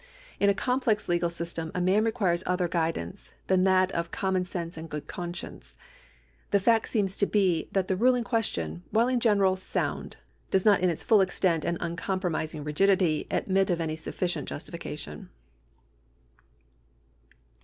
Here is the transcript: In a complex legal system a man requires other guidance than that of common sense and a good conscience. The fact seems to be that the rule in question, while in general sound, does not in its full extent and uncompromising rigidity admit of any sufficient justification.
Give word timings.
In 0.39 0.49
a 0.49 0.55
complex 0.55 1.07
legal 1.07 1.29
system 1.29 1.71
a 1.75 1.79
man 1.79 2.03
requires 2.03 2.41
other 2.47 2.67
guidance 2.67 3.33
than 3.45 3.65
that 3.65 3.91
of 3.91 4.09
common 4.09 4.45
sense 4.45 4.75
and 4.75 4.87
a 4.87 4.89
good 4.89 5.05
conscience. 5.05 5.75
The 6.49 6.59
fact 6.59 6.89
seems 6.89 7.15
to 7.17 7.27
be 7.27 7.69
that 7.73 7.87
the 7.87 7.95
rule 7.95 8.15
in 8.15 8.23
question, 8.23 8.81
while 8.89 9.07
in 9.07 9.19
general 9.19 9.55
sound, 9.55 10.17
does 10.49 10.65
not 10.65 10.79
in 10.79 10.89
its 10.89 11.03
full 11.03 11.21
extent 11.21 11.63
and 11.63 11.77
uncompromising 11.79 12.63
rigidity 12.63 13.27
admit 13.29 13.69
of 13.69 13.79
any 13.79 13.95
sufficient 13.95 14.47
justification. 14.47 15.29